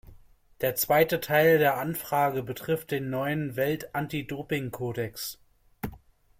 [0.61, 5.37] Der zweite Teil der Anfrage betrifft den neuen Welt-Antidopingkodex.